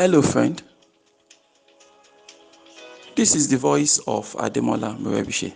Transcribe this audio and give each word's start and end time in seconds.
Hello, 0.00 0.22
friend. 0.22 0.62
This 3.16 3.34
is 3.34 3.50
the 3.50 3.58
voice 3.58 3.98
of 4.06 4.34
Ademola 4.36 4.98
Murebishe. 4.98 5.52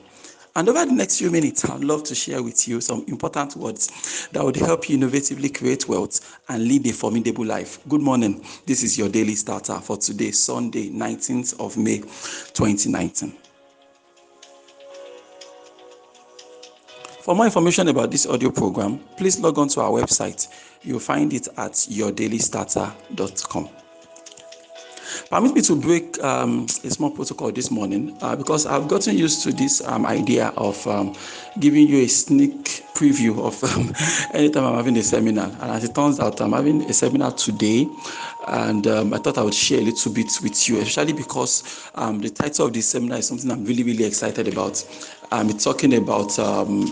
And 0.55 0.69
over 0.69 0.85
the 0.85 0.93
next 0.93 1.17
few 1.17 1.31
minutes, 1.31 1.65
I'd 1.65 1.83
love 1.83 2.05
to 2.05 2.15
share 2.15 2.43
with 2.43 2.69
you 2.69 2.83
some 2.83 3.07
important 3.09 3.57
words 3.57 4.29
that 4.33 4.45
would 4.45 4.57
help 4.57 4.91
you 4.91 4.99
innovatively 4.99 5.57
create 5.57 5.89
wealth 5.89 6.39
and 6.51 6.63
lead 6.63 6.87
a 6.87 6.93
formidable 6.93 7.47
life. 7.47 7.79
Good 7.89 8.03
morning. 8.03 8.45
This 8.67 8.83
is 8.83 8.99
your 8.99 9.09
daily 9.09 9.35
starter 9.35 9.81
for 9.81 9.97
today, 9.97 10.33
Sunday, 10.33 10.91
19th 10.91 11.59
of 11.59 11.79
May, 11.79 12.01
2019. 12.01 13.33
For 17.23 17.35
more 17.35 17.47
information 17.47 17.89
about 17.89 18.11
this 18.11 18.27
audio 18.27 18.51
program, 18.51 18.99
please 19.17 19.41
log 19.41 19.59
on 19.59 19.69
to 19.69 19.81
our 19.81 20.03
website. 20.03 20.49
You'll 20.83 21.01
find 21.01 21.33
it 21.33 21.49
at 21.57 21.73
yourdailystarter.com. 21.73 23.84
Permit 25.35 25.53
me 25.53 25.63
to 25.63 25.75
break 25.75 26.23
um, 26.23 26.65
a 26.85 26.91
small 26.91 27.11
protocol 27.11 27.51
this 27.51 27.69
morning 27.69 28.17
uh, 28.23 28.37
because 28.37 28.67
I've 28.67 28.87
gotten 28.87 29.19
used 29.19 29.43
to 29.43 29.53
this 29.53 29.81
um, 29.85 30.07
idea 30.07 30.53
of 30.57 30.87
um, 30.87 31.13
giving 31.59 31.89
you 31.89 32.05
a 32.05 32.07
sneak 32.07 32.85
preview 32.95 33.45
of 33.45 33.65
um, 33.77 33.93
anytime 34.33 34.65
I'm 34.65 34.77
having 34.77 34.97
a 34.97 35.03
seminar. 35.03 35.47
And 35.47 35.73
as 35.73 35.83
it 35.83 35.93
turns 35.93 36.21
out, 36.21 36.41
I'm 36.41 36.53
having 36.53 36.89
a 36.89 36.93
seminar 36.93 37.33
today, 37.33 37.89
and 38.47 38.87
um, 38.87 39.13
I 39.13 39.19
thought 39.19 39.37
I 39.37 39.43
would 39.43 39.55
share 39.55 39.81
a 39.81 39.83
little 39.83 40.13
bit 40.13 40.39
with 40.41 40.69
you, 40.69 40.79
especially 40.79 41.15
because 41.15 41.91
um, 41.97 42.21
the 42.21 42.31
title 42.31 42.67
of 42.67 42.73
this 42.73 42.87
seminar 42.87 43.19
is 43.19 43.27
something 43.27 43.51
I'm 43.51 43.65
really, 43.65 43.83
really 43.83 44.05
excited 44.05 44.47
about. 44.47 44.87
I'm 45.33 45.49
talking 45.59 45.95
about 45.95 46.39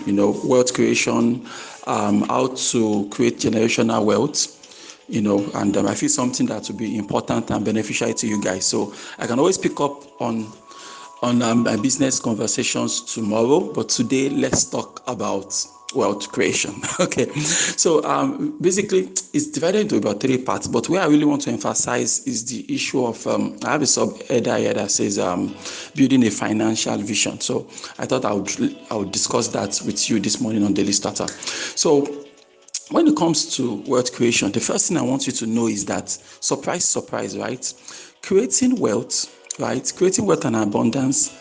you 0.04 0.12
know 0.12 0.36
wealth 0.42 0.74
creation, 0.74 1.46
how 1.86 2.48
to 2.48 3.08
create 3.12 3.38
generational 3.38 4.04
wealth 4.04 4.61
you 5.08 5.20
know, 5.20 5.50
and 5.54 5.76
um, 5.76 5.86
I 5.86 5.94
feel 5.94 6.08
something 6.08 6.46
that 6.46 6.68
will 6.68 6.76
be 6.76 6.96
important 6.96 7.50
and 7.50 7.64
beneficial 7.64 8.12
to 8.12 8.26
you 8.26 8.42
guys. 8.42 8.66
So 8.66 8.94
I 9.18 9.26
can 9.26 9.38
always 9.38 9.58
pick 9.58 9.80
up 9.80 10.20
on 10.20 10.52
on 11.22 11.40
um, 11.40 11.62
my 11.62 11.76
business 11.76 12.18
conversations 12.18 13.00
tomorrow, 13.00 13.72
but 13.72 13.88
today 13.88 14.28
let's 14.28 14.64
talk 14.64 15.02
about 15.06 15.54
wealth 15.94 16.30
creation. 16.32 16.74
okay, 17.00 17.30
so 17.32 18.02
um, 18.04 18.58
basically 18.60 19.02
it's 19.32 19.46
divided 19.46 19.82
into 19.82 19.96
about 19.96 20.20
three 20.20 20.38
parts, 20.38 20.66
but 20.66 20.88
where 20.88 21.00
I 21.00 21.06
really 21.06 21.24
want 21.24 21.42
to 21.42 21.50
emphasize 21.50 22.26
is 22.26 22.44
the 22.46 22.74
issue 22.74 23.04
of 23.04 23.24
um, 23.26 23.56
I 23.64 23.72
have 23.72 23.82
a 23.82 23.86
sub 23.86 24.20
here 24.22 24.40
that 24.40 24.90
says 24.90 25.18
um, 25.18 25.54
building 25.94 26.26
a 26.26 26.30
financial 26.30 26.96
vision. 26.98 27.40
So 27.40 27.68
I 27.98 28.06
thought 28.06 28.24
I 28.24 28.32
would 28.32 28.76
I 28.90 28.96
would 28.96 29.12
discuss 29.12 29.48
that 29.48 29.80
with 29.86 30.10
you 30.10 30.18
this 30.18 30.40
morning 30.40 30.64
on 30.64 30.74
Daily 30.74 30.92
Starter. 30.92 31.28
So 31.28 32.21
when 32.92 33.08
it 33.08 33.16
comes 33.16 33.56
to 33.56 33.82
wealth 33.86 34.12
creation, 34.12 34.52
the 34.52 34.60
first 34.60 34.88
thing 34.88 34.98
I 34.98 35.02
want 35.02 35.26
you 35.26 35.32
to 35.32 35.46
know 35.46 35.66
is 35.66 35.84
that 35.86 36.10
surprise, 36.10 36.84
surprise, 36.84 37.36
right? 37.36 37.72
Creating 38.22 38.78
wealth, 38.78 39.34
right? 39.58 39.90
Creating 39.96 40.26
wealth 40.26 40.44
and 40.44 40.56
abundance 40.56 41.38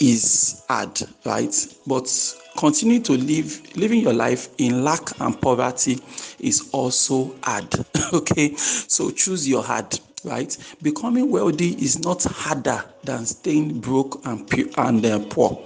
is 0.00 0.64
hard, 0.68 1.00
right? 1.24 1.54
But 1.86 2.08
continuing 2.56 3.02
to 3.04 3.12
live 3.14 3.76
living 3.76 4.00
your 4.00 4.12
life 4.12 4.48
in 4.58 4.84
lack 4.84 5.20
and 5.20 5.40
poverty 5.40 5.98
is 6.38 6.70
also 6.72 7.34
hard. 7.42 7.74
okay, 8.12 8.54
so 8.54 9.10
choose 9.10 9.48
your 9.48 9.62
hard 9.62 9.98
right? 10.24 10.56
Becoming 10.80 11.30
wealthy 11.30 11.72
is 11.72 12.02
not 12.02 12.24
harder 12.24 12.82
than 13.02 13.26
staying 13.26 13.80
broke 13.80 14.24
and, 14.26 14.50
and 14.78 15.04
uh, 15.04 15.18
poor. 15.28 15.62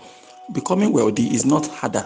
Becoming 0.52 0.92
wealthy 0.92 1.28
is 1.28 1.44
not 1.44 1.66
harder 1.68 2.04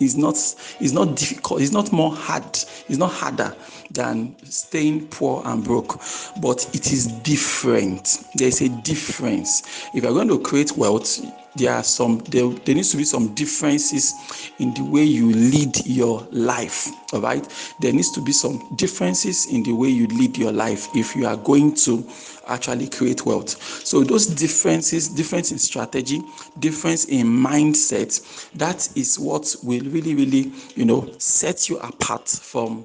is 0.00 0.16
not 0.16 0.34
it's 0.80 0.92
not 0.92 1.16
difficult 1.16 1.60
it's 1.60 1.72
not 1.72 1.92
more 1.92 2.14
hard 2.14 2.44
it's 2.88 2.98
not 2.98 3.12
harder 3.12 3.54
than 3.90 4.34
staying 4.44 5.06
poor 5.08 5.42
and 5.46 5.62
broke 5.64 6.00
but 6.40 6.68
it 6.74 6.92
is 6.92 7.06
different. 7.22 8.24
There's 8.34 8.60
a 8.60 8.68
difference. 8.68 9.62
If 9.94 10.02
you're 10.02 10.12
going 10.12 10.28
to 10.28 10.38
create 10.40 10.76
wealth 10.76 11.20
there 11.56 11.72
are 11.72 11.82
some 11.84 12.18
there, 12.30 12.48
there 12.48 12.74
needs 12.74 12.90
to 12.90 12.96
be 12.96 13.04
some 13.04 13.34
differences 13.34 14.14
in 14.58 14.72
the 14.74 14.82
way 14.82 15.02
you 15.02 15.30
lead 15.30 15.84
your 15.86 16.26
life 16.30 16.88
all 17.12 17.20
right 17.20 17.46
there 17.80 17.92
needs 17.92 18.10
to 18.10 18.20
be 18.20 18.32
some 18.32 18.74
differences 18.76 19.46
in 19.52 19.62
the 19.62 19.72
way 19.72 19.88
you 19.88 20.06
lead 20.08 20.36
your 20.36 20.52
life 20.52 20.88
if 20.94 21.14
you 21.14 21.26
are 21.26 21.36
going 21.36 21.74
to 21.74 22.06
actually 22.48 22.88
create 22.88 23.24
wealth 23.26 23.50
so 23.86 24.02
those 24.02 24.26
differences 24.26 25.08
difference 25.08 25.52
in 25.52 25.58
strategy 25.58 26.22
difference 26.58 27.04
in 27.06 27.26
mindset 27.26 28.50
that 28.54 28.88
is 28.96 29.18
what 29.18 29.54
will 29.62 29.80
really 29.90 30.14
really 30.14 30.52
you 30.74 30.84
know 30.84 31.12
set 31.18 31.68
you 31.68 31.78
apart 31.78 32.28
from 32.28 32.84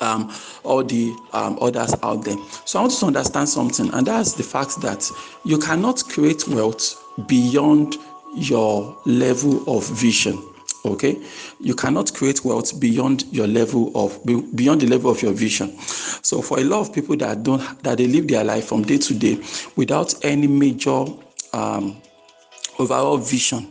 um, 0.00 0.32
all 0.62 0.84
the 0.84 1.12
um, 1.32 1.58
others 1.60 1.92
out 2.04 2.24
there. 2.24 2.36
So 2.64 2.78
I 2.78 2.82
want 2.82 2.92
to 2.94 3.06
understand 3.06 3.48
something, 3.48 3.92
and 3.92 4.06
that's 4.06 4.34
the 4.34 4.44
fact 4.44 4.80
that 4.82 5.10
you 5.44 5.58
cannot 5.58 6.04
create 6.04 6.46
wealth 6.46 7.02
beyond 7.26 7.96
your 8.34 8.96
level 9.06 9.64
of 9.66 9.88
vision 9.88 10.42
okay? 10.84 11.20
You 11.60 11.74
cannot 11.74 12.12
create 12.14 12.44
wealth 12.44 12.78
beyond 12.78 13.24
your 13.32 13.46
level 13.46 13.90
of 13.94 14.24
beyond 14.24 14.80
the 14.80 14.86
level 14.86 15.10
of 15.10 15.22
your 15.22 15.32
vision. 15.32 15.76
So 15.78 16.42
for 16.42 16.58
a 16.58 16.64
lot 16.64 16.80
of 16.80 16.94
people 16.94 17.16
that 17.16 17.42
don't 17.42 17.60
that 17.82 17.98
they 17.98 18.06
live 18.06 18.28
their 18.28 18.44
life 18.44 18.66
from 18.66 18.82
day 18.82 18.98
to 18.98 19.14
day 19.14 19.38
without 19.76 20.14
any 20.24 20.46
major 20.46 21.04
um, 21.52 22.00
overall 22.78 23.16
vision 23.16 23.68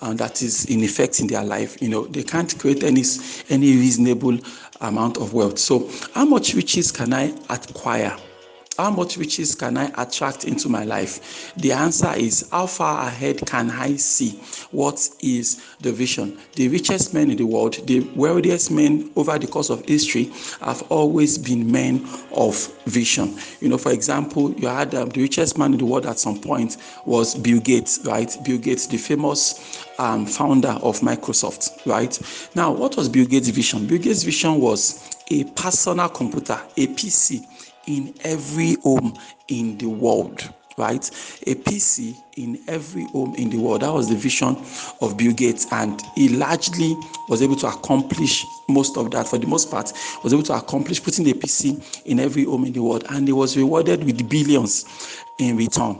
uh, 0.00 0.14
that 0.14 0.42
is 0.42 0.64
in 0.66 0.82
effect 0.82 1.20
in 1.20 1.26
their 1.26 1.44
life 1.44 1.80
you 1.80 1.88
know 1.88 2.06
they 2.06 2.22
can't 2.22 2.58
create 2.58 2.82
any 2.82 3.02
any 3.50 3.76
reasonable 3.76 4.38
amount 4.80 5.16
of 5.18 5.32
wealth. 5.34 5.58
So 5.58 5.90
how 6.14 6.24
much 6.24 6.54
riches 6.54 6.92
can 6.92 7.12
i 7.12 7.34
acquire 7.50 8.16
how 8.78 8.90
much 8.90 9.16
riches 9.16 9.56
can 9.56 9.76
I 9.76 9.90
attract 9.98 10.44
into 10.44 10.68
my 10.68 10.84
life? 10.84 11.52
The 11.56 11.72
answer 11.72 12.12
is 12.16 12.48
how 12.52 12.68
far 12.68 13.08
ahead 13.08 13.44
can 13.44 13.70
I 13.70 13.96
see? 13.96 14.40
What 14.70 15.08
is 15.20 15.60
the 15.80 15.90
vision? 15.90 16.38
The 16.54 16.68
richest 16.68 17.12
men 17.12 17.30
in 17.30 17.36
the 17.38 17.46
world, 17.46 17.84
the 17.88 18.08
wealthiest 18.14 18.70
men 18.70 19.10
over 19.16 19.36
the 19.36 19.48
course 19.48 19.70
of 19.70 19.84
history, 19.84 20.30
have 20.62 20.82
always 20.90 21.36
been 21.36 21.70
men 21.70 22.08
of 22.32 22.72
vision. 22.86 23.36
You 23.60 23.68
know, 23.68 23.78
for 23.78 23.90
example, 23.90 24.52
you 24.52 24.68
had 24.68 24.94
um, 24.94 25.08
the 25.08 25.22
richest 25.22 25.58
man 25.58 25.72
in 25.72 25.78
the 25.80 25.84
world 25.84 26.06
at 26.06 26.20
some 26.20 26.40
point 26.40 26.76
was 27.04 27.34
Bill 27.34 27.58
Gates, 27.58 27.98
right? 28.04 28.34
Bill 28.44 28.58
Gates, 28.58 28.86
the 28.86 28.96
famous 28.96 29.84
um, 29.98 30.24
founder 30.24 30.78
of 30.82 31.00
Microsoft, 31.00 31.84
right? 31.84 32.16
Now, 32.54 32.70
what 32.70 32.96
was 32.96 33.08
Bill 33.08 33.26
Gates' 33.26 33.48
vision? 33.48 33.88
Bill 33.88 33.98
Gates' 33.98 34.22
vision 34.22 34.60
was 34.60 35.16
a 35.30 35.44
personal 35.44 36.08
computer, 36.08 36.60
a 36.76 36.86
PC 36.86 37.44
in 37.88 38.14
every 38.22 38.74
home 38.82 39.18
in 39.48 39.76
the 39.78 39.86
world 39.86 40.48
right? 40.78 41.10
A 41.46 41.54
PC 41.56 42.16
in 42.36 42.60
every 42.68 43.04
home 43.06 43.34
in 43.34 43.50
the 43.50 43.58
world. 43.58 43.82
That 43.82 43.92
was 43.92 44.08
the 44.08 44.14
vision 44.14 44.56
of 45.00 45.16
Bill 45.16 45.32
Gates, 45.32 45.66
and 45.72 46.00
he 46.14 46.28
largely 46.28 46.96
was 47.28 47.42
able 47.42 47.56
to 47.56 47.66
accomplish 47.66 48.46
most 48.68 48.96
of 48.96 49.10
that. 49.10 49.26
For 49.26 49.38
the 49.38 49.46
most 49.46 49.70
part, 49.70 49.92
was 50.22 50.32
able 50.32 50.44
to 50.44 50.54
accomplish 50.54 51.02
putting 51.02 51.28
a 51.28 51.32
PC 51.34 52.02
in 52.06 52.20
every 52.20 52.44
home 52.44 52.64
in 52.64 52.72
the 52.72 52.82
world, 52.82 53.04
and 53.10 53.26
he 53.26 53.32
was 53.32 53.56
rewarded 53.56 54.04
with 54.04 54.28
billions 54.28 54.86
in 55.40 55.56
return. 55.56 55.98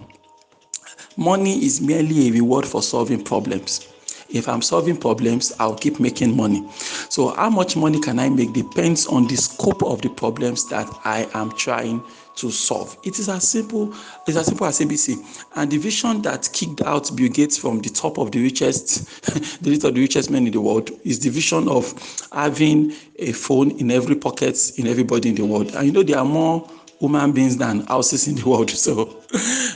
Money 1.16 1.65
is 1.65 1.81
merely 1.81 2.28
a 2.28 2.32
reward 2.32 2.65
for 2.65 2.81
solving 2.81 3.22
problems. 3.22 3.88
If 4.28 4.49
I'm 4.49 4.62
solving 4.62 4.97
problems, 4.97 5.53
I'll 5.59 5.75
keep 5.75 6.00
making 6.00 6.37
money. 6.37 6.69
So, 7.09 7.28
how 7.34 7.50
much 7.50 7.77
money 7.77 8.00
can 8.00 8.19
I 8.19 8.28
make 8.28 8.53
depends 8.53 9.06
on 9.06 9.27
the 9.27 9.37
scope 9.37 9.83
of 9.83 10.03
the 10.03 10.11
problems 10.11 10.69
that 10.69 10.89
I 11.05 11.28
am 11.34 11.53
trying 11.53 12.03
to 12.39 12.50
solve. 12.50 12.97
It 13.03 13.19
is 13.19 13.28
as 13.28 13.49
simple, 13.49 13.93
it's 14.27 14.37
as 14.37 14.47
simple 14.47 14.66
as 14.66 14.78
ABC. 14.78 15.47
And 15.56 15.71
the 15.71 15.77
vision 15.77 16.22
that 16.22 16.49
kicked 16.53 16.81
out 16.83 17.15
Bill 17.16 17.28
Gates 17.28 17.59
from 17.59 17.81
the 17.81 17.91
top 17.91 18.19
of 18.19 18.31
the 18.31 18.43
richest, 18.43 19.22
the 19.62 19.71
list 19.71 19.84
of 19.84 19.94
the 19.94 20.00
richest 20.00 20.31
men 20.31 20.47
in 20.47 20.53
the 20.53 20.60
world 20.60 20.91
is 21.04 21.19
the 21.19 21.30
vision 21.30 21.69
of 21.69 21.92
having 22.33 22.92
a 23.19 23.33
phone 23.33 23.72
in 23.72 23.91
every 23.91 24.15
pocket 24.15 24.72
in 24.78 24.86
everybody 24.86 25.30
in 25.30 25.34
the 25.34 25.45
world. 25.45 25.75
And 25.75 25.86
you 25.86 25.92
know 25.92 26.03
there 26.03 26.19
are 26.19 26.25
more 26.25 26.69
human 27.00 27.33
beings 27.33 27.56
than 27.56 27.80
houses 27.86 28.28
in 28.28 28.34
the 28.34 28.48
world. 28.48 28.71
So 28.78 29.22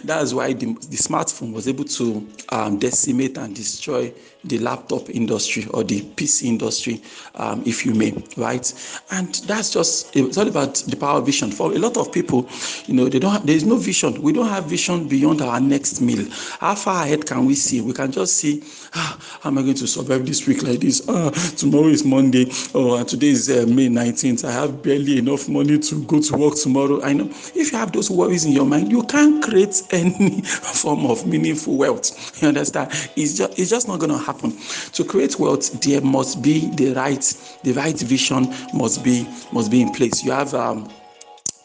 that's 0.04 0.32
why 0.32 0.54
the, 0.54 0.66
the 0.66 0.96
smartphone 0.96 1.52
was 1.52 1.68
able 1.68 1.84
to 1.84 2.26
um, 2.48 2.78
decimate 2.78 3.36
and 3.36 3.54
destroy 3.54 4.12
the 4.44 4.58
laptop 4.58 5.08
industry 5.10 5.66
or 5.72 5.84
the 5.84 6.00
PC 6.00 6.46
industry, 6.46 7.00
um, 7.36 7.62
if 7.64 7.86
you 7.86 7.94
may, 7.94 8.12
right? 8.36 9.02
And 9.10 9.34
that's 9.46 9.70
just 9.70 10.14
it's 10.16 10.36
all 10.36 10.48
about 10.48 10.74
the 10.88 10.96
power 10.96 11.18
of 11.18 11.26
vision. 11.26 11.50
For 11.52 11.72
a 11.72 11.78
lot 11.78 11.96
of 11.96 12.12
people, 12.12 12.48
you 12.86 12.94
know, 12.94 13.08
they 13.08 13.18
don't. 13.18 13.32
Have, 13.32 13.46
there 13.46 13.54
is 13.54 13.64
no 13.64 13.76
vision. 13.76 14.20
We 14.20 14.32
don't 14.32 14.48
have 14.48 14.64
vision 14.64 15.06
beyond 15.06 15.42
our 15.42 15.60
next 15.60 16.00
meal. 16.00 16.26
How 16.58 16.74
far 16.74 17.04
ahead 17.04 17.26
can 17.26 17.44
we 17.44 17.54
see? 17.54 17.80
We 17.80 17.92
can 17.92 18.10
just 18.10 18.36
see, 18.36 18.62
ah, 18.94 19.18
how 19.40 19.50
am 19.50 19.58
I 19.58 19.62
going 19.62 19.74
to 19.74 19.86
survive 19.86 20.26
this 20.26 20.46
week 20.46 20.62
like 20.62 20.80
this? 20.80 21.02
Ah, 21.08 21.30
tomorrow 21.56 21.88
is 21.88 22.04
Monday. 22.04 22.46
Oh, 22.74 23.02
today 23.04 23.28
is 23.28 23.48
uh, 23.48 23.64
May 23.68 23.88
19th. 23.88 24.44
I 24.44 24.52
have 24.52 24.82
barely 24.82 25.18
enough 25.18 25.48
money 25.48 25.78
to 25.78 26.04
go 26.04 26.20
to 26.20 26.36
work 26.36 26.54
tomorrow. 26.56 27.00
I 27.02 27.11
If 27.20 27.72
you 27.72 27.78
have 27.78 27.92
those 27.92 28.10
worries 28.10 28.44
in 28.44 28.52
your 28.52 28.66
mind, 28.66 28.90
you 28.90 29.02
can't 29.04 29.42
create 29.42 29.82
any 29.90 30.40
form 30.42 31.06
of 31.06 31.26
meaningful 31.26 31.76
wealth. 31.76 32.40
You 32.42 32.48
understand? 32.48 32.90
It's 33.16 33.36
just 33.36 33.58
it's 33.58 33.70
just 33.70 33.88
not 33.88 34.00
going 34.00 34.12
to 34.12 34.18
happen. 34.18 34.56
To 34.92 35.04
create 35.04 35.38
wealth, 35.38 35.80
there 35.80 36.00
must 36.00 36.42
be 36.42 36.66
the 36.74 36.92
right, 36.94 37.22
the 37.62 37.72
right 37.72 37.98
vision 37.98 38.52
must 38.74 39.02
be 39.04 39.26
must 39.52 39.70
be 39.70 39.82
in 39.82 39.92
place. 39.92 40.22
You 40.24 40.32
have 40.32 40.54
um, 40.54 40.88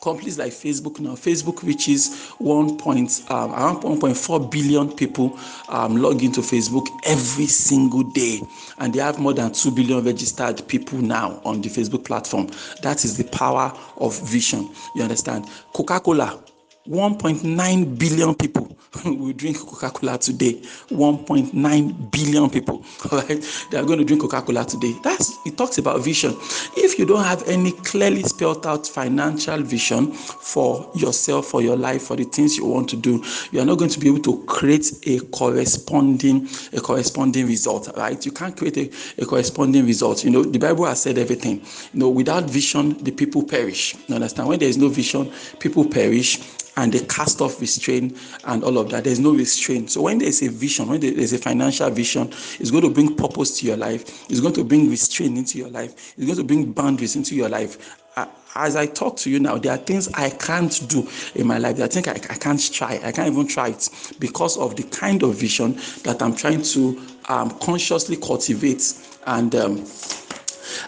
companies 0.07 0.39
like 0.39 0.53
Facebook 0.53 1.01
now, 1.01 1.15
Facebook 1.15 1.63
reaches 1.63 2.29
one 2.37 2.77
point 2.77 3.25
um, 3.29 3.51
around 3.51 3.81
1.4 3.81 4.49
billion 4.49 4.89
people 4.89 5.37
um, 5.67 5.97
log 5.97 6.23
into 6.23 6.39
Facebook 6.39 6.87
every 7.03 7.45
single 7.45 8.03
day, 8.03 8.41
and 8.77 8.93
they 8.93 8.99
have 8.99 9.19
more 9.19 9.33
than 9.33 9.51
2 9.51 9.69
billion 9.71 10.01
registered 10.05 10.65
people 10.69 10.97
now 10.97 11.41
on 11.43 11.61
the 11.61 11.67
Facebook 11.67 12.05
platform. 12.05 12.47
That 12.83 13.03
is 13.03 13.17
the 13.17 13.25
power 13.25 13.77
of 13.97 14.17
vision. 14.21 14.69
You 14.95 15.03
understand? 15.03 15.49
Coca-Cola 15.73 16.41
1.9 16.87 17.99
billion 17.99 18.33
people 18.35 18.77
will 19.05 19.33
drink 19.33 19.57
Coca-Cola 19.59 20.17
today. 20.17 20.53
1.9 20.89 22.11
billion 22.11 22.49
people, 22.49 22.83
right? 23.11 23.67
They 23.71 23.77
are 23.77 23.83
going 23.85 23.99
to 23.99 24.05
drink 24.05 24.21
Coca-Cola 24.21 24.65
today. 24.65 24.93
That's 25.03 25.37
it 25.45 25.57
talks 25.57 25.77
about 25.77 26.01
vision. 26.01 26.35
If 26.75 26.97
you 26.97 27.05
don't 27.05 27.23
have 27.23 27.47
any 27.47 27.71
clearly 27.71 28.23
spelled 28.23 28.65
out 28.65 28.87
financial 28.87 29.61
vision 29.61 30.13
for 30.13 30.89
yourself, 30.95 31.47
for 31.47 31.61
your 31.61 31.75
life, 31.75 32.03
for 32.03 32.15
the 32.15 32.23
things 32.23 32.57
you 32.57 32.65
want 32.65 32.89
to 32.89 32.95
do, 32.95 33.23
you 33.51 33.59
are 33.59 33.65
not 33.65 33.77
going 33.77 33.91
to 33.91 33.99
be 33.99 34.07
able 34.07 34.21
to 34.21 34.43
create 34.45 34.91
a 35.05 35.19
corresponding 35.27 36.47
a 36.73 36.79
corresponding 36.81 37.47
result, 37.47 37.89
right? 37.97 38.25
You 38.25 38.31
can't 38.31 38.55
create 38.55 38.77
a, 38.77 39.21
a 39.21 39.25
corresponding 39.25 39.85
result. 39.85 40.23
You 40.23 40.31
know, 40.31 40.43
the 40.43 40.59
Bible 40.59 40.85
has 40.85 41.01
said 41.01 41.17
everything. 41.17 41.57
You 41.93 41.99
know, 41.99 42.09
without 42.09 42.45
vision, 42.45 42.97
the 43.03 43.11
people 43.11 43.43
perish. 43.43 43.95
You 44.07 44.15
understand? 44.15 44.47
When 44.47 44.59
there 44.59 44.69
is 44.69 44.77
no 44.77 44.87
vision, 44.87 45.31
people 45.59 45.85
perish 45.85 46.39
and 46.77 46.93
they 46.93 46.99
cast 46.99 47.41
off 47.41 47.59
restraint 47.59 48.17
and 48.45 48.63
all 48.63 48.77
of 48.77 48.89
that. 48.91 49.03
There's 49.03 49.19
no 49.19 49.33
restraint. 49.33 49.91
So 49.91 50.03
when 50.03 50.19
there's 50.19 50.41
a 50.43 50.49
vision, 50.49 50.87
when 50.87 51.01
there's 51.01 51.33
a 51.33 51.37
financial 51.37 51.89
vision, 51.89 52.29
it's 52.59 52.71
going 52.71 52.83
to 52.83 52.89
bring 52.89 53.15
purpose 53.15 53.59
to 53.59 53.65
your 53.65 53.77
life. 53.77 54.29
It's 54.29 54.39
going 54.39 54.53
to 54.53 54.63
bring 54.63 54.89
restraint 54.89 55.37
into 55.37 55.57
your 55.57 55.69
life. 55.69 56.13
It's 56.17 56.25
going 56.25 56.37
to 56.37 56.43
bring 56.43 56.71
boundaries 56.71 57.15
into 57.15 57.35
your 57.35 57.49
life. 57.49 57.99
As 58.55 58.75
I 58.75 58.87
talk 58.87 59.17
to 59.17 59.29
you 59.29 59.39
now, 59.39 59.57
there 59.57 59.73
are 59.73 59.77
things 59.77 60.11
I 60.13 60.31
can't 60.31 60.87
do 60.89 61.07
in 61.35 61.45
my 61.45 61.59
life. 61.59 61.79
I 61.79 61.87
think 61.87 62.07
I, 62.07 62.13
I 62.13 62.37
can't 62.37 62.73
try. 62.73 62.99
I 63.03 63.11
can't 63.11 63.31
even 63.31 63.47
try 63.47 63.69
it 63.69 63.89
because 64.19 64.57
of 64.57 64.75
the 64.75 64.83
kind 64.83 65.21
of 65.21 65.35
vision 65.35 65.79
that 66.03 66.21
I'm 66.21 66.35
trying 66.35 66.63
to 66.63 66.99
um, 67.29 67.51
consciously 67.59 68.17
cultivate 68.17 68.93
and 69.27 69.53
um, 69.53 69.85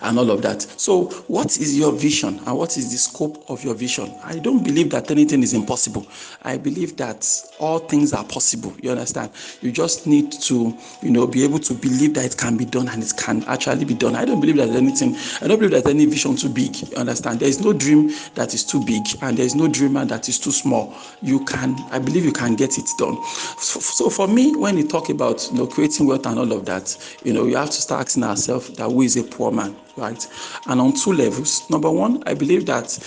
and 0.01 0.18
all 0.18 0.30
of 0.31 0.41
that. 0.41 0.62
So, 0.62 1.06
what 1.27 1.57
is 1.57 1.77
your 1.77 1.91
vision 1.91 2.39
and 2.45 2.57
what 2.57 2.77
is 2.77 2.91
the 2.91 2.97
scope 2.97 3.44
of 3.50 3.63
your 3.63 3.75
vision? 3.75 4.13
I 4.24 4.38
don't 4.39 4.63
believe 4.63 4.89
that 4.91 5.12
anything 5.12 5.44
is 5.44 5.53
impossible. 5.53 6.06
I 6.44 6.57
believe 6.57 6.97
that 6.97 7.27
all 7.59 7.80
things 7.80 8.13
are 8.13 8.24
possible. 8.24 8.74
You 8.81 8.91
understand? 8.91 9.31
You 9.62 9.71
just 9.71 10.07
need 10.07 10.31
to, 10.31 10.75
you 11.01 11.12
know, 11.12 11.27
be 11.27 11.44
able 11.44 11.59
to 11.59 11.74
believe 11.74 12.13
that 12.15 12.25
it 12.25 12.38
can 12.38 12.57
be 12.57 12.65
done 12.65 12.88
and 12.89 13.03
it 13.03 13.13
can 13.18 13.44
actually 13.45 13.86
be 13.86 13.94
done. 13.94 14.15
I 14.15 14.25
don't 14.25 14.39
believe 14.39 14.57
that 14.57 14.69
anything, 14.69 15.15
I 15.41 15.47
don't 15.47 15.59
believe 15.59 15.83
that 15.83 15.89
any 15.89 16.06
vision 16.06 16.36
too 16.36 16.50
big. 16.50 16.75
You 16.81 16.97
understand? 16.97 17.39
There 17.39 17.50
is 17.50 17.59
no 17.63 17.74
dream 17.74 18.12
that 18.36 18.53
is 18.53 18.63
too 18.63 18.83
big 18.86 19.03
and 19.21 19.38
there 19.38 19.45
is 19.45 19.56
no 19.56 19.68
dreamer 19.68 20.06
that 20.06 20.30
is 20.30 20.39
too 20.39 20.51
small. 20.51 20.95
You 21.21 21.44
can, 21.45 21.75
I 21.91 22.00
believe 22.00 22.25
you 22.25 22.33
can 22.33 22.56
get 22.56 22.77
it 22.77 22.86
done. 22.97 23.18
So, 23.57 23.80
so 23.80 24.09
for 24.09 24.27
me, 24.27 24.56
when 24.56 24.77
you 24.77 24.88
talk 24.88 25.09
about 25.09 25.47
you 25.51 25.57
know 25.57 25.68
creating 25.68 26.07
wealth 26.07 26.25
and 26.25 26.39
all 26.39 26.51
of 26.51 26.65
that, 26.65 26.95
you 27.24 27.33
know, 27.33 27.45
you 27.45 27.56
have 27.56 27.69
to 27.69 27.81
start 27.81 28.01
asking 28.01 28.24
ourselves 28.24 28.69
that 28.71 28.89
who 28.89 29.01
is 29.01 29.18
a 29.18 29.24
poor 29.24 29.51
man? 29.51 29.75
Right? 29.98 30.26
And 30.68 30.80
on 30.81 30.94
two 30.94 31.14
levels. 31.14 31.70
Number 31.70 31.92
one, 31.92 32.24
I 32.26 32.34
believe 32.34 32.66
that 32.68 32.98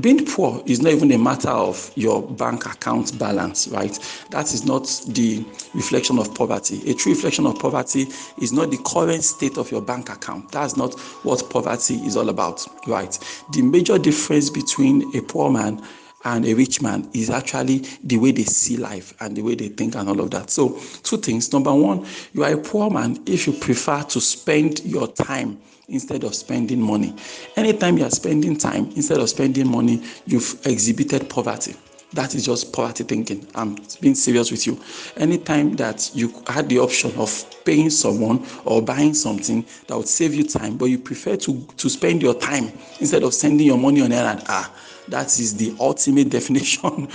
being 0.00 0.24
poor 0.24 0.62
is 0.66 0.80
not 0.80 0.92
even 0.92 1.12
a 1.12 1.18
matter 1.18 1.50
of 1.50 1.90
your 1.94 2.22
bank 2.22 2.64
account 2.64 3.18
balance, 3.18 3.68
right? 3.68 3.98
That 4.30 4.54
is 4.54 4.64
not 4.64 4.84
the 5.08 5.44
reflection 5.74 6.18
of 6.18 6.34
poverty. 6.34 6.80
A 6.90 6.94
true 6.94 7.12
reflection 7.12 7.44
of 7.44 7.58
poverty 7.58 8.06
is 8.40 8.52
not 8.52 8.70
the 8.70 8.78
current 8.86 9.24
state 9.24 9.58
of 9.58 9.70
your 9.70 9.82
bank 9.82 10.08
account. 10.08 10.52
That's 10.52 10.76
not 10.76 10.98
what 11.22 11.48
poverty 11.50 11.96
is 11.96 12.16
all 12.16 12.28
about, 12.28 12.66
right? 12.86 13.18
The 13.52 13.62
major 13.62 13.98
difference 13.98 14.48
between 14.48 15.14
a 15.16 15.22
poor 15.22 15.50
man 15.50 15.84
and 16.24 16.46
a 16.46 16.54
rich 16.54 16.80
man 16.80 17.08
is 17.12 17.28
actually 17.30 17.78
the 18.04 18.16
way 18.16 18.30
they 18.30 18.44
see 18.44 18.76
life 18.76 19.14
and 19.20 19.36
the 19.36 19.42
way 19.42 19.54
they 19.54 19.68
think 19.68 19.96
and 19.96 20.08
all 20.08 20.20
of 20.20 20.30
that. 20.30 20.50
So, 20.50 20.78
two 21.02 21.16
things. 21.16 21.52
Number 21.52 21.74
one, 21.74 22.06
you 22.32 22.44
are 22.44 22.52
a 22.52 22.58
poor 22.58 22.90
man 22.90 23.22
if 23.26 23.46
you 23.46 23.52
prefer 23.54 24.02
to 24.02 24.20
spend 24.20 24.84
your 24.84 25.08
time 25.08 25.60
instead 25.90 26.24
of 26.24 26.34
spending 26.34 26.80
money. 26.80 27.14
Anytime 27.56 27.98
you 27.98 28.04
are 28.04 28.10
spending 28.10 28.56
time 28.56 28.90
instead 28.96 29.18
of 29.18 29.28
spending 29.28 29.68
money, 29.68 30.02
you've 30.26 30.60
exhibited 30.66 31.28
poverty. 31.28 31.74
That 32.12 32.34
is 32.34 32.44
just 32.44 32.72
poverty 32.72 33.04
thinking. 33.04 33.46
I'm 33.54 33.76
being 34.00 34.16
serious 34.16 34.50
with 34.50 34.66
you. 34.66 34.80
Anytime 35.16 35.76
that 35.76 36.10
you 36.12 36.32
had 36.48 36.68
the 36.68 36.80
option 36.80 37.12
of 37.16 37.44
paying 37.64 37.90
someone 37.90 38.44
or 38.64 38.82
buying 38.82 39.14
something 39.14 39.64
that 39.86 39.96
would 39.96 40.08
save 40.08 40.34
you 40.34 40.44
time, 40.44 40.76
but 40.76 40.86
you 40.86 40.98
prefer 40.98 41.36
to, 41.36 41.66
to 41.76 41.88
spend 41.88 42.20
your 42.20 42.34
time 42.34 42.72
instead 42.98 43.22
of 43.22 43.32
sending 43.32 43.66
your 43.66 43.78
money 43.78 44.02
on 44.02 44.10
errand, 44.10 44.42
ah, 44.48 44.74
that 45.06 45.26
is 45.38 45.56
the 45.56 45.74
ultimate 45.78 46.30
definition 46.30 47.08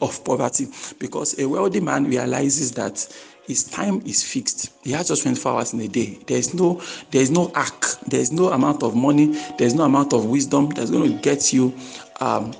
of 0.00 0.20
poverty. 0.24 0.66
Because 0.98 1.38
a 1.38 1.48
wealthy 1.48 1.80
man 1.80 2.06
realizes 2.06 2.72
that 2.72 3.06
his 3.50 3.64
time 3.64 4.00
is 4.06 4.22
fixed. 4.22 4.70
He 4.84 4.92
has 4.92 5.08
just 5.08 5.22
24 5.22 5.52
hours 5.52 5.72
in 5.74 5.80
a 5.80 5.88
day. 5.88 6.16
There's 6.26 6.54
no, 6.54 6.80
there's 7.10 7.32
no 7.32 7.50
arc. 7.56 7.84
There's 8.06 8.30
no 8.30 8.52
amount 8.52 8.84
of 8.84 8.94
money. 8.94 9.36
There's 9.58 9.74
no 9.74 9.82
amount 9.82 10.12
of 10.12 10.26
wisdom 10.26 10.68
that's 10.70 10.90
going 10.90 11.10
to 11.12 11.18
get 11.20 11.52
you 11.52 11.74
um, 12.20 12.54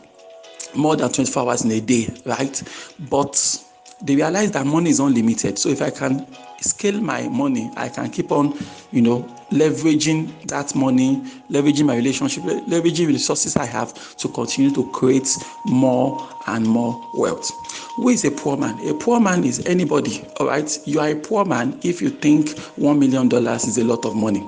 more 0.75 0.97
than 0.97 1.13
24 1.13 1.45
hours 1.45 1.65
in 1.65 1.71
a 1.71 1.81
day, 1.81 2.09
right? 2.25 2.61
But 3.09 3.65
they 4.03 4.17
realize 4.17 4.51
that 4.53 4.67
money 4.67 4.91
is 4.91 5.01
unlimited. 5.01 5.59
So 5.59 5.69
if 5.69 5.83
I 5.83 5.91
can 5.91 6.27
scale 6.61 7.01
my 7.01 7.29
money, 7.29 7.71
I 7.77 7.89
can 7.89 8.11
keep 8.11 8.33
on, 8.33 8.59
you 8.93 9.03
know, 9.03 9.23
leveraging 9.51 10.47
that 10.49 10.75
money, 10.75 11.17
leveraging 11.51 11.85
my 11.85 11.97
relationship, 11.97 12.45
leveraging 12.45 13.07
the 13.07 13.13
resources 13.13 13.57
I 13.57 13.67
have 13.67 14.17
to 14.17 14.29
continue 14.29 14.73
to 14.75 14.91
create 14.93 15.29
more 15.67 16.29
and 16.47 16.67
more 16.67 17.11
wealth. 17.15 17.51
Who 17.97 18.09
is 18.09 18.25
a 18.25 18.31
poor 18.31 18.57
man? 18.57 18.79
A 18.89 18.95
poor 18.95 19.21
man 19.21 19.45
is 19.45 19.65
anybody, 19.67 20.25
all 20.39 20.47
right? 20.47 20.79
You 20.87 21.01
are 21.01 21.09
a 21.09 21.17
poor 21.17 21.45
man 21.45 21.79
if 21.83 22.01
you 22.01 22.11
think 22.11 22.49
$1 22.79 22.99
million 22.99 23.31
is 23.57 23.79
a 23.79 23.85
lot 23.85 24.05
of 24.05 24.15
money. 24.15 24.47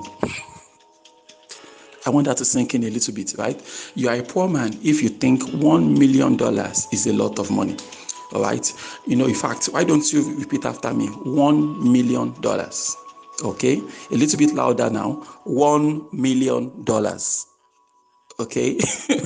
I 2.05 2.09
want 2.09 2.27
that 2.27 2.37
to 2.37 2.45
sink 2.45 2.75
in 2.75 2.83
a 2.83 2.89
little 2.89 3.13
bit, 3.13 3.33
right? 3.37 3.91
You 3.95 4.09
are 4.09 4.15
a 4.15 4.23
poor 4.23 4.49
man 4.49 4.77
if 4.83 5.01
you 5.01 5.09
think 5.09 5.43
$1 5.43 5.97
million 5.97 6.37
is 6.91 7.07
a 7.07 7.13
lot 7.13 7.39
of 7.39 7.49
money. 7.49 7.77
All 8.33 8.41
right. 8.41 8.73
You 9.05 9.15
know, 9.15 9.25
in 9.25 9.35
fact, 9.35 9.65
why 9.67 9.83
don't 9.83 10.11
you 10.11 10.33
repeat 10.35 10.65
after 10.65 10.93
me? 10.93 11.07
One 11.07 11.91
million 11.91 12.33
dollars. 12.41 12.95
Okay. 13.43 13.81
A 14.11 14.15
little 14.15 14.39
bit 14.39 14.53
louder 14.53 14.89
now. 14.89 15.13
One 15.43 16.07
million 16.11 16.83
dollars. 16.83 17.45
Okay. 18.39 18.79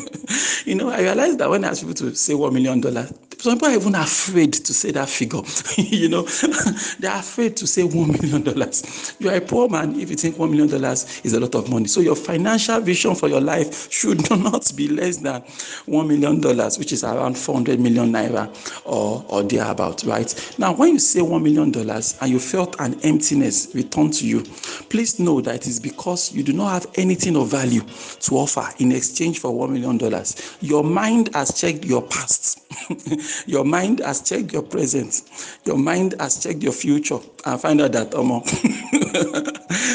you 0.65 0.75
know, 0.75 0.89
I 0.89 1.01
realized 1.01 1.39
that 1.39 1.49
when 1.49 1.63
I 1.63 1.69
ask 1.69 1.81
people 1.81 1.95
to 1.95 2.15
say 2.15 2.33
one 2.33 2.53
million 2.53 2.81
dollars, 2.81 3.13
some 3.39 3.53
people 3.55 3.67
are 3.69 3.75
even 3.75 3.95
afraid 3.95 4.53
to 4.53 4.73
say 4.73 4.91
that 4.91 5.07
figure. 5.09 5.41
you 5.77 6.09
know, 6.09 6.23
they're 6.99 7.15
afraid 7.19 7.55
to 7.57 7.67
say 7.67 7.83
one 7.83 8.11
million 8.11 8.41
dollars. 8.43 9.15
You 9.19 9.29
are 9.29 9.35
a 9.35 9.41
poor 9.41 9.69
man 9.69 9.99
if 9.99 10.09
you 10.09 10.15
think 10.15 10.37
one 10.39 10.51
million 10.51 10.69
dollars 10.69 11.21
is 11.23 11.33
a 11.33 11.39
lot 11.39 11.53
of 11.55 11.69
money. 11.69 11.87
So 11.87 12.01
your 12.01 12.15
financial 12.15 12.79
vision 12.81 13.15
for 13.15 13.27
your 13.27 13.41
life 13.41 13.91
should 13.91 14.29
not 14.43 14.71
be 14.75 14.87
less 14.87 15.17
than 15.17 15.41
one 15.85 16.07
million 16.07 16.41
dollars, 16.41 16.79
which 16.79 16.91
is 16.91 17.03
around 17.03 17.37
400 17.37 17.79
million 17.79 18.11
naira 18.11 18.49
or, 18.85 19.23
or 19.29 19.43
thereabout, 19.43 20.03
right? 20.03 20.55
Now, 20.57 20.73
when 20.73 20.93
you 20.93 20.99
say 20.99 21.21
one 21.21 21.43
million 21.43 21.71
dollars 21.71 22.17
and 22.21 22.31
you 22.31 22.39
felt 22.39 22.75
an 22.79 22.99
emptiness 23.03 23.69
return 23.73 24.11
to 24.11 24.27
you, 24.27 24.43
please 24.89 25.19
know 25.19 25.41
that 25.41 25.55
it 25.55 25.67
is 25.67 25.79
because 25.79 26.33
you 26.33 26.43
do 26.43 26.53
not 26.53 26.69
have 26.69 26.87
anything 26.95 27.35
of 27.35 27.49
value 27.49 27.81
to 28.21 28.35
offer 28.35 28.67
in 28.79 28.91
exchange 28.91 29.39
for 29.39 29.51
one 29.51 29.73
million 29.73 29.97
dollars. 29.97 30.57
Your 30.61 30.83
mind 30.83 31.29
has 31.33 31.59
checked 31.59 31.85
your 31.85 32.01
past. 32.01 32.66
your 33.45 33.63
mind 33.65 33.99
has 33.99 34.21
checked 34.21 34.53
your 34.53 34.63
present. 34.63 35.21
Your 35.65 35.77
mind 35.77 36.15
has 36.19 36.41
checked 36.41 36.61
your 36.63 36.71
future 36.73 37.19
and 37.45 37.59
find 37.61 37.81
out 37.81 37.91
that 37.93 38.13
um, 38.15 38.41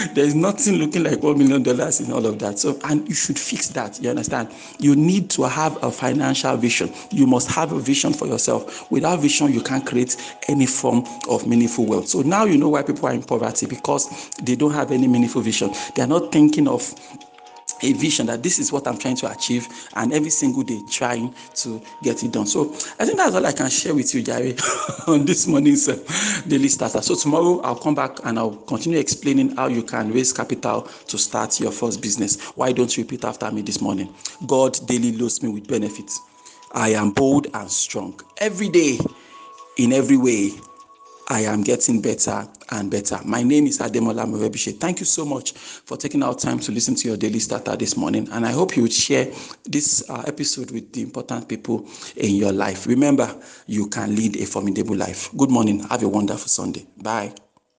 there 0.15 0.25
is 0.25 0.35
nothing 0.35 0.77
looking 0.77 1.05
like 1.05 1.23
one 1.23 1.39
million 1.39 1.62
dollars 1.62 2.01
in 2.01 2.12
all 2.12 2.25
of 2.27 2.39
that. 2.41 2.59
So, 2.59 2.79
and 2.85 3.09
you 3.09 3.15
should 3.15 3.39
fix 3.39 3.69
that. 3.71 4.01
You 4.03 4.11
understand? 4.11 4.51
You 4.79 4.97
need 4.97 5.31
to 5.31 5.43
have 5.45 5.83
a 5.83 5.91
financial 5.91 6.57
vision. 6.57 6.93
You 7.11 7.27
must 7.27 7.51
have 7.51 7.73
a 7.73 7.81
vision 7.81 8.12
for 8.12 8.27
yourself. 8.27 8.91
Without 8.91 9.21
vision, 9.21 9.53
you 9.53 9.62
can't 9.62 9.87
create 9.87 10.17
any 10.49 10.67
form 10.67 11.05
of 11.29 11.47
meaningful 11.47 11.87
wealth. 11.87 12.09
So 12.09 12.23
now 12.23 12.45
you 12.45 12.59
know 12.59 12.69
why 12.69 12.83
people 12.83 13.09
are 13.09 13.15
in 13.15 13.23
poverty 13.23 13.67
because 13.67 14.31
they 14.43 14.57
don't 14.57 14.73
have 14.73 14.91
any 14.93 15.09
meaningful 15.09 15.43
vision. 15.43 15.71
They 15.95 16.03
are 16.03 16.09
not 16.09 16.33
thinking 16.33 16.69
of 16.69 16.95
a 17.83 17.93
vision 17.93 18.27
that 18.27 18.43
this 18.43 18.59
is 18.59 18.73
what 18.73 18.87
I'm 18.87 18.99
trying 18.99 19.17
to 19.17 19.31
achieve, 19.31 19.69
and 19.95 20.12
every 20.12 20.31
single 20.31 20.62
day 20.62 20.81
trying 20.91 21.35
to 21.57 21.81
get 22.03 22.23
it 22.23 22.33
done. 22.33 22.47
So 22.47 22.73
I 22.99 23.05
think 23.05 23.19
that's 23.19 23.35
all 23.35 23.45
I 23.45 23.53
can 23.53 23.71
share 23.71 23.95
with 23.95 24.15
you, 24.15 24.23
Jerry, 24.23 24.57
on 25.07 25.25
this 25.25 25.47
morning's 25.47 25.89
uh, 25.89 25.99
daily 26.47 26.69
starter. 26.69 27.03
So 27.03 27.15
tomorrow 27.15 27.61
I'll 27.61 27.77
come 27.77 27.95
back 27.95 28.19
and 28.25 28.39
I'll 28.39 28.57
continue 28.57 28.99
explaining 28.99 29.57
how 29.57 29.67
you 29.67 29.83
can 29.83 30.12
raise 30.12 30.33
capital 30.33 30.83
to 31.09 31.19
start 31.19 31.59
your 31.61 31.73
first 31.73 32.01
business. 32.01 32.41
Why 32.57 32.73
don't 32.73 32.97
you 32.97 33.05
repeat 33.05 33.25
after 33.25 33.51
me 33.51 33.62
this 33.62 33.81
morning? 33.81 34.15
God 34.47 34.79
daily 34.87 35.12
loads 35.17 35.43
me 35.43 35.51
with 35.51 35.67
benefits. 35.67 36.21
I 36.73 36.91
am 36.91 37.11
bold 37.11 37.49
and 37.53 37.71
strong 37.71 38.19
every 38.39 38.69
day, 38.69 38.99
in 39.77 39.93
every 39.93 40.17
way. 40.17 40.53
I 41.29 41.41
am 41.41 41.62
getting 41.62 42.00
better 42.02 42.47
and 42.71 42.91
better. 42.91 43.19
My 43.25 43.43
name 43.43 43.67
is 43.67 43.79
Ademola 43.79 44.26
Murebishe. 44.26 44.79
Thank 44.79 45.00
you 45.00 45.07
so 45.07 45.25
much 45.25 45.52
for 45.52 45.97
taking 45.97 46.23
our 46.23 46.35
time 46.35 46.59
to 46.61 46.73
listen 46.73 46.95
to 46.97 47.09
your 47.09 47.17
daily 47.17 47.38
starter 47.38 47.76
this 47.76 47.97
morning. 47.97 48.29
And 48.33 48.45
I 48.45 48.52
hope 48.52 48.76
you 48.76 48.83
would 48.83 48.93
share 48.93 49.26
this 49.64 50.09
uh, 50.11 50.25
episode 50.26 50.71
with 50.71 50.93
the 50.93 51.02
important 51.02 51.49
people 51.49 51.88
in 52.17 52.35
your 52.35 52.52
life. 52.52 52.87
Remember, 52.87 53.35
you 53.67 53.88
can 53.88 54.14
lead 54.14 54.37
a 54.37 54.47
formidable 54.47 54.97
life. 54.97 55.31
Good 55.37 55.50
morning. 55.50 55.81
Have 55.85 56.02
a 56.02 56.09
wonderful 56.09 56.49
Sunday. 56.49 56.87
Bye. 56.97 57.33